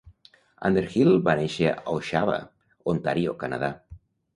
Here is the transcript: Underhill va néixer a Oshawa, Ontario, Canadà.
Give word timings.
Underhill 0.69 1.11
va 1.29 1.37
néixer 1.41 1.69
a 1.75 1.77
Oshawa, 1.99 2.41
Ontario, 2.97 3.41
Canadà. 3.47 3.77